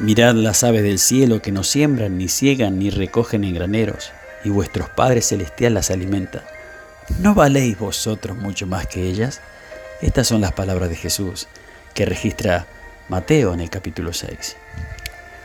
Mirad 0.00 0.34
las 0.34 0.64
aves 0.64 0.82
del 0.82 0.98
cielo 0.98 1.40
que 1.40 1.52
no 1.52 1.62
siembran, 1.62 2.18
ni 2.18 2.28
ciegan, 2.28 2.80
ni 2.80 2.90
recogen 2.90 3.44
en 3.44 3.54
graneros, 3.54 4.10
y 4.42 4.48
vuestros 4.48 4.90
padres 4.90 5.28
celestiales 5.28 5.74
las 5.74 5.90
alimenta. 5.92 6.42
¿No 7.20 7.34
valéis 7.34 7.78
vosotros 7.78 8.36
mucho 8.36 8.66
más 8.66 8.88
que 8.88 9.08
ellas? 9.08 9.40
Estas 10.02 10.26
son 10.26 10.40
las 10.40 10.52
palabras 10.52 10.90
de 10.90 10.96
Jesús 10.96 11.46
que 11.94 12.06
registra 12.06 12.66
Mateo 13.08 13.54
en 13.54 13.60
el 13.60 13.70
capítulo 13.70 14.12
6. 14.12 14.56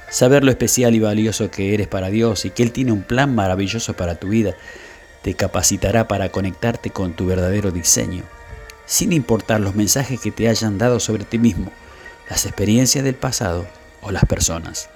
Saber 0.10 0.44
lo 0.44 0.50
especial 0.50 0.96
y 0.96 1.00
valioso 1.00 1.52
que 1.52 1.76
eres 1.76 1.88
para 1.88 2.10
Dios 2.10 2.44
y 2.46 2.50
que 2.50 2.64
Él 2.64 2.72
tiene 2.72 2.92
un 2.92 3.04
plan 3.04 3.36
maravilloso 3.36 3.94
para 3.94 4.16
tu 4.16 4.30
vida 4.30 4.56
te 5.22 5.36
capacitará 5.36 6.08
para 6.08 6.30
conectarte 6.30 6.90
con 6.90 7.14
tu 7.14 7.28
verdadero 7.28 7.72
diseño, 7.72 8.24
sin 8.88 9.14
importar 9.14 9.60
los 9.60 9.76
mensajes 9.76 10.20
que 10.20 10.32
te 10.32 10.48
hayan 10.48 10.78
dado 10.78 11.00
sobre 11.00 11.26
ti 11.26 11.38
mismo, 11.38 11.72
las 12.30 12.46
experiencias 12.46 13.04
del 13.04 13.16
pasado 13.16 13.68
o 14.02 14.12
las 14.12 14.26
personas. 14.26 14.90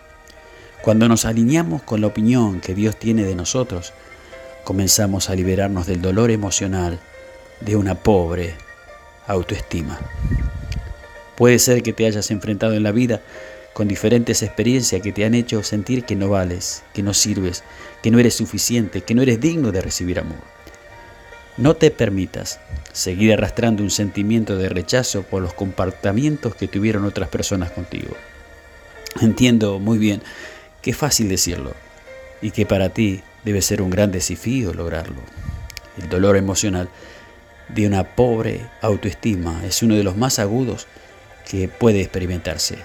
Cuando 0.81 1.07
nos 1.07 1.25
alineamos 1.25 1.81
con 1.81 2.01
la 2.01 2.07
opinión 2.07 2.59
que 2.59 2.75
Dios 2.75 2.97
tiene 2.97 3.23
de 3.23 3.35
nosotros, 3.35 3.93
comenzamos 4.63 5.29
a 5.29 5.35
liberarnos 5.35 5.87
del 5.87 6.01
dolor 6.01 6.31
emocional 6.31 6.99
de 7.61 7.75
una 7.75 7.95
pobre 7.95 8.55
autoestima. 9.27 9.99
Puede 11.35 11.59
ser 11.59 11.83
que 11.83 11.93
te 11.93 12.05
hayas 12.05 12.31
enfrentado 12.31 12.73
en 12.73 12.83
la 12.83 12.91
vida 12.91 13.21
con 13.73 13.87
diferentes 13.87 14.43
experiencias 14.43 15.01
que 15.01 15.11
te 15.11 15.25
han 15.25 15.33
hecho 15.33 15.63
sentir 15.63 16.03
que 16.05 16.15
no 16.15 16.29
vales, 16.29 16.83
que 16.93 17.01
no 17.01 17.13
sirves, 17.13 17.63
que 18.01 18.11
no 18.11 18.19
eres 18.19 18.35
suficiente, 18.35 19.01
que 19.01 19.15
no 19.15 19.21
eres 19.21 19.39
digno 19.39 19.71
de 19.71 19.81
recibir 19.81 20.19
amor. 20.19 20.37
No 21.57 21.75
te 21.75 21.91
permitas 21.91 22.59
seguir 22.91 23.33
arrastrando 23.33 23.83
un 23.83 23.89
sentimiento 23.89 24.57
de 24.57 24.69
rechazo 24.69 25.23
por 25.23 25.41
los 25.41 25.53
comportamientos 25.53 26.55
que 26.55 26.67
tuvieron 26.67 27.05
otras 27.05 27.29
personas 27.29 27.71
contigo. 27.71 28.15
Entiendo 29.21 29.79
muy 29.79 29.97
bien 29.97 30.21
que 30.81 30.91
es 30.91 30.97
fácil 30.97 31.29
decirlo 31.29 31.73
y 32.41 32.51
que 32.51 32.65
para 32.65 32.89
ti 32.89 33.21
debe 33.45 33.61
ser 33.61 33.81
un 33.81 33.89
gran 33.89 34.11
desafío 34.11 34.73
lograrlo. 34.73 35.21
El 36.01 36.09
dolor 36.09 36.37
emocional 36.37 36.89
de 37.69 37.87
una 37.87 38.15
pobre 38.15 38.65
autoestima 38.81 39.63
es 39.65 39.81
uno 39.83 39.95
de 39.95 40.03
los 40.03 40.17
más 40.17 40.39
agudos 40.39 40.87
que 41.49 41.67
puede 41.67 42.01
experimentarse. 42.01 42.77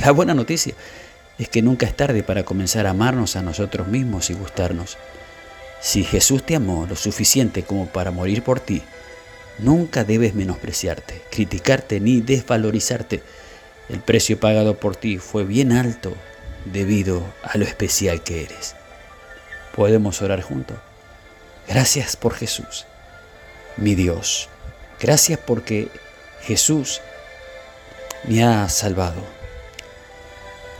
La 0.00 0.12
buena 0.12 0.34
noticia 0.34 0.74
es 1.38 1.48
que 1.48 1.62
nunca 1.62 1.86
es 1.86 1.96
tarde 1.96 2.22
para 2.22 2.44
comenzar 2.44 2.86
a 2.86 2.90
amarnos 2.90 3.36
a 3.36 3.42
nosotros 3.42 3.88
mismos 3.88 4.30
y 4.30 4.34
gustarnos. 4.34 4.96
Si 5.80 6.04
Jesús 6.04 6.44
te 6.44 6.56
amó 6.56 6.86
lo 6.86 6.96
suficiente 6.96 7.62
como 7.62 7.86
para 7.86 8.10
morir 8.10 8.42
por 8.42 8.60
ti, 8.60 8.82
nunca 9.58 10.04
debes 10.04 10.34
menospreciarte, 10.34 11.22
criticarte 11.30 12.00
ni 12.00 12.20
desvalorizarte. 12.20 13.22
El 13.88 14.00
precio 14.00 14.38
pagado 14.40 14.78
por 14.78 14.96
ti 14.96 15.18
fue 15.18 15.44
bien 15.44 15.72
alto 15.72 16.14
debido 16.64 17.22
a 17.42 17.56
lo 17.56 17.64
especial 17.64 18.22
que 18.22 18.42
eres. 18.42 18.74
Podemos 19.74 20.22
orar 20.22 20.42
juntos. 20.42 20.76
Gracias 21.68 22.16
por 22.16 22.34
Jesús, 22.34 22.86
mi 23.76 23.94
Dios. 23.94 24.48
Gracias 25.00 25.38
porque 25.38 25.88
Jesús 26.42 27.00
me 28.24 28.42
ha 28.42 28.68
salvado. 28.68 29.22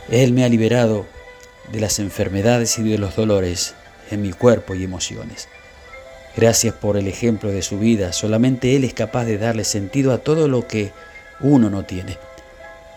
Él 0.09 0.33
me 0.33 0.43
ha 0.43 0.49
liberado 0.49 1.05
de 1.71 1.79
las 1.79 1.99
enfermedades 1.99 2.77
y 2.79 2.83
de 2.83 2.97
los 2.97 3.15
dolores 3.15 3.75
en 4.09 4.21
mi 4.21 4.31
cuerpo 4.31 4.75
y 4.75 4.83
emociones. 4.83 5.47
Gracias 6.35 6.73
por 6.73 6.97
el 6.97 7.07
ejemplo 7.07 7.49
de 7.49 7.61
su 7.61 7.79
vida. 7.79 8.13
Solamente 8.13 8.75
Él 8.75 8.83
es 8.83 8.93
capaz 8.93 9.25
de 9.25 9.37
darle 9.37 9.63
sentido 9.63 10.13
a 10.13 10.19
todo 10.19 10.47
lo 10.47 10.67
que 10.67 10.91
uno 11.39 11.69
no 11.69 11.83
tiene. 11.83 12.17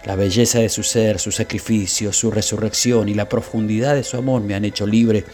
La 0.04 0.16
belleza 0.16 0.60
de 0.60 0.70
su 0.70 0.82
ser, 0.82 1.18
su 1.18 1.30
sacrificio, 1.30 2.12
su 2.12 2.30
resurrección 2.30 3.08
y 3.08 3.14
la 3.14 3.28
profundidad 3.28 3.94
de 3.94 4.04
su 4.04 4.16
amor 4.16 4.42
me 4.42 4.54
han 4.54 4.64
hecho 4.64 4.86
libre 4.86 5.24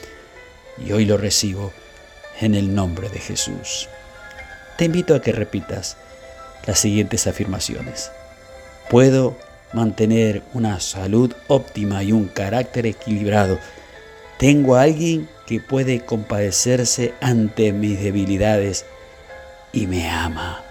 y 0.84 0.92
hoy 0.92 1.04
lo 1.04 1.16
recibo 1.16 1.72
en 2.40 2.54
el 2.54 2.74
nombre 2.74 3.08
de 3.08 3.20
Jesús. 3.20 3.88
Te 4.76 4.86
invito 4.86 5.14
a 5.14 5.22
que 5.22 5.32
repitas 5.32 5.96
las 6.66 6.80
siguientes 6.80 7.26
afirmaciones. 7.26 8.10
Puedo 8.90 9.36
mantener 9.72 10.42
una 10.52 10.80
salud 10.80 11.32
óptima 11.46 12.02
y 12.02 12.12
un 12.12 12.26
carácter 12.26 12.86
equilibrado. 12.86 13.58
Tengo 14.38 14.74
a 14.74 14.82
alguien 14.82 15.28
que 15.46 15.60
puede 15.60 16.00
compadecerse 16.00 17.14
ante 17.20 17.72
mis 17.72 18.02
debilidades 18.02 18.84
y 19.72 19.86
me 19.86 20.10
ama. 20.10 20.65